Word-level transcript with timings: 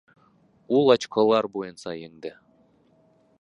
Ул 0.77 0.89
очколар 0.93 1.49
буйынса 1.59 1.93
еңде 1.99 2.33